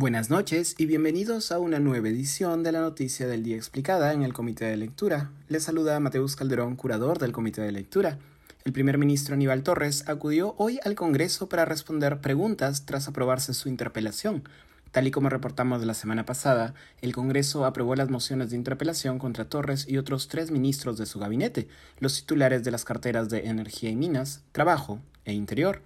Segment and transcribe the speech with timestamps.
[0.00, 4.22] Buenas noches y bienvenidos a una nueva edición de la Noticia del Día Explicada en
[4.22, 5.30] el Comité de Lectura.
[5.50, 8.18] Les saluda Mateus Calderón, curador del Comité de Lectura.
[8.64, 13.68] El primer ministro Aníbal Torres acudió hoy al Congreso para responder preguntas tras aprobarse su
[13.68, 14.44] interpelación.
[14.90, 16.72] Tal y como reportamos la semana pasada,
[17.02, 21.18] el Congreso aprobó las mociones de interpelación contra Torres y otros tres ministros de su
[21.18, 25.82] gabinete, los titulares de las carteras de Energía y Minas, Trabajo e Interior.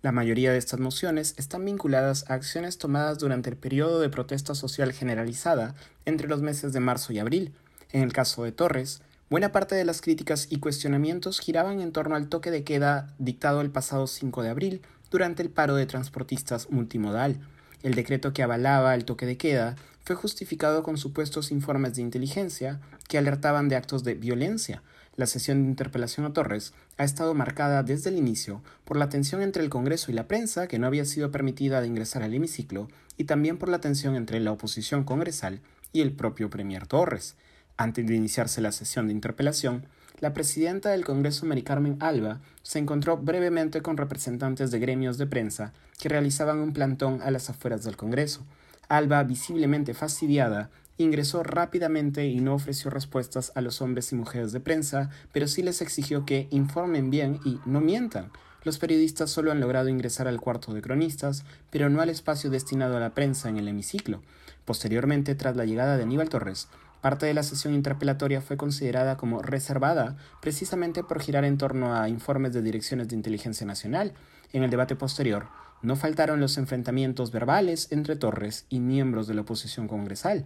[0.00, 4.54] La mayoría de estas mociones están vinculadas a acciones tomadas durante el periodo de protesta
[4.54, 5.74] social generalizada
[6.04, 7.52] entre los meses de marzo y abril.
[7.90, 12.14] En el caso de Torres, buena parte de las críticas y cuestionamientos giraban en torno
[12.14, 16.70] al toque de queda dictado el pasado 5 de abril durante el paro de transportistas
[16.70, 17.40] multimodal.
[17.82, 19.74] El decreto que avalaba el toque de queda
[20.08, 24.82] fue justificado con supuestos informes de inteligencia que alertaban de actos de violencia,
[25.16, 29.42] la sesión de interpelación a Torres ha estado marcada desde el inicio por la tensión
[29.42, 32.88] entre el Congreso y la prensa, que no había sido permitida de ingresar al hemiciclo,
[33.18, 35.60] y también por la tensión entre la oposición congresal
[35.92, 37.36] y el propio Premier Torres.
[37.76, 39.84] Antes de iniciarse la sesión de interpelación,
[40.20, 45.26] la presidenta del Congreso, Mary Carmen Alba, se encontró brevemente con representantes de gremios de
[45.26, 48.46] prensa que realizaban un plantón a las afueras del Congreso.
[48.88, 54.60] Alba, visiblemente fastidiada, ingresó rápidamente y no ofreció respuestas a los hombres y mujeres de
[54.60, 58.30] prensa, pero sí les exigió que informen bien y no mientan.
[58.64, 62.96] Los periodistas solo han logrado ingresar al cuarto de cronistas, pero no al espacio destinado
[62.96, 64.22] a la prensa en el hemiciclo.
[64.64, 66.68] Posteriormente, tras la llegada de Aníbal Torres,
[67.00, 72.08] parte de la sesión interpelatoria fue considerada como reservada precisamente por girar en torno a
[72.08, 74.14] informes de direcciones de inteligencia nacional.
[74.52, 75.46] En el debate posterior,
[75.82, 80.44] no faltaron los enfrentamientos verbales entre Torres y miembros de la oposición congresal.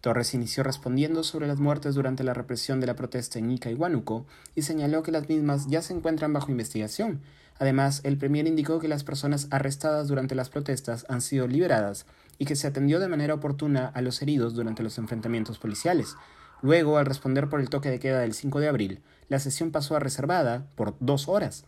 [0.00, 3.74] Torres inició respondiendo sobre las muertes durante la represión de la protesta en Ica y
[3.74, 7.22] Huánuco y señaló que las mismas ya se encuentran bajo investigación.
[7.58, 12.04] Además, el Premier indicó que las personas arrestadas durante las protestas han sido liberadas
[12.36, 16.16] y que se atendió de manera oportuna a los heridos durante los enfrentamientos policiales.
[16.60, 19.96] Luego, al responder por el toque de queda del 5 de abril, la sesión pasó
[19.96, 21.64] a reservada por dos horas.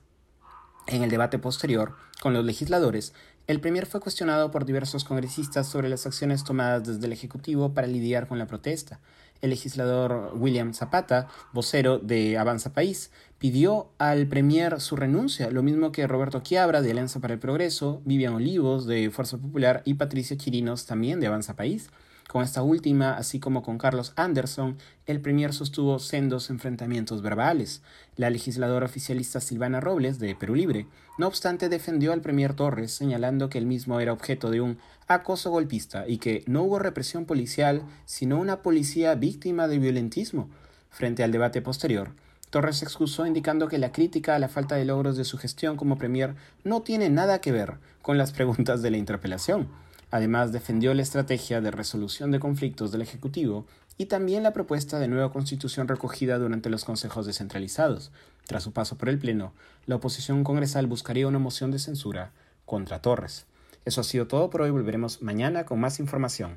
[0.88, 3.12] En el debate posterior, con los legisladores,
[3.48, 7.88] el Premier fue cuestionado por diversos congresistas sobre las acciones tomadas desde el Ejecutivo para
[7.88, 9.00] lidiar con la protesta.
[9.42, 15.90] El legislador William Zapata, vocero de Avanza País, pidió al Premier su renuncia, lo mismo
[15.90, 20.36] que Roberto Quiabra de Alianza para el Progreso, Vivian Olivos de Fuerza Popular y Patricia
[20.36, 21.90] Chirinos también de Avanza País.
[22.28, 27.82] Con esta última, así como con Carlos Anderson, el Premier sostuvo sendos enfrentamientos verbales.
[28.16, 30.88] La legisladora oficialista Silvana Robles, de Perú Libre,
[31.18, 35.50] no obstante, defendió al Premier Torres, señalando que el mismo era objeto de un acoso
[35.50, 40.50] golpista y que no hubo represión policial, sino una policía víctima de violentismo.
[40.90, 42.12] Frente al debate posterior,
[42.50, 45.76] Torres se excusó indicando que la crítica a la falta de logros de su gestión
[45.76, 46.34] como Premier
[46.64, 49.68] no tiene nada que ver con las preguntas de la interpelación.
[50.10, 53.66] Además, defendió la estrategia de resolución de conflictos del Ejecutivo
[53.98, 58.12] y también la propuesta de nueva constitución recogida durante los consejos descentralizados.
[58.46, 59.52] Tras su paso por el Pleno,
[59.86, 62.32] la oposición congresal buscaría una moción de censura
[62.64, 63.46] contra Torres.
[63.84, 64.70] Eso ha sido todo por hoy.
[64.70, 66.56] Volveremos mañana con más información.